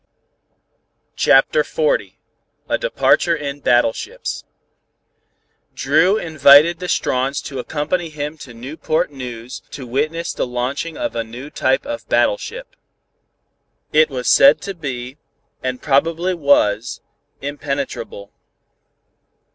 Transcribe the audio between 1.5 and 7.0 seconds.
XL A DEPARTURE IN BATTLESHIPS Dru invited the